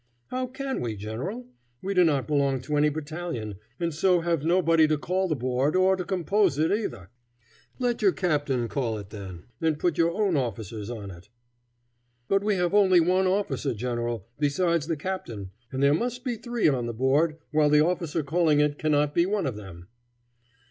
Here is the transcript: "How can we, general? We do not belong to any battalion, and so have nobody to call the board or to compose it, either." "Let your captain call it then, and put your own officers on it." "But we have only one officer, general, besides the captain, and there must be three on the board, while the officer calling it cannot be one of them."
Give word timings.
"How 0.29 0.47
can 0.47 0.81
we, 0.81 0.95
general? 0.95 1.45
We 1.83 1.93
do 1.93 2.03
not 2.03 2.25
belong 2.27 2.59
to 2.61 2.75
any 2.75 2.89
battalion, 2.89 3.57
and 3.79 3.93
so 3.93 4.21
have 4.21 4.43
nobody 4.43 4.87
to 4.87 4.97
call 4.97 5.27
the 5.27 5.35
board 5.35 5.75
or 5.75 5.95
to 5.95 6.03
compose 6.03 6.57
it, 6.57 6.71
either." 6.71 7.11
"Let 7.77 8.01
your 8.01 8.11
captain 8.11 8.67
call 8.67 8.97
it 8.97 9.11
then, 9.11 9.43
and 9.61 9.77
put 9.77 9.99
your 9.99 10.09
own 10.19 10.35
officers 10.37 10.89
on 10.89 11.11
it." 11.11 11.29
"But 12.27 12.43
we 12.43 12.55
have 12.55 12.73
only 12.73 12.99
one 12.99 13.27
officer, 13.27 13.75
general, 13.75 14.27
besides 14.39 14.87
the 14.87 14.97
captain, 14.97 15.51
and 15.71 15.83
there 15.83 15.93
must 15.93 16.23
be 16.23 16.35
three 16.35 16.67
on 16.67 16.87
the 16.87 16.93
board, 16.95 17.37
while 17.51 17.69
the 17.69 17.85
officer 17.85 18.23
calling 18.23 18.59
it 18.59 18.79
cannot 18.79 19.13
be 19.13 19.27
one 19.27 19.45
of 19.45 19.55
them." 19.55 19.87